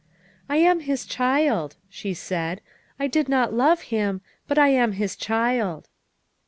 [0.49, 2.61] "I am his child," she said,"
[2.99, 5.89] I did not love him but I am his child."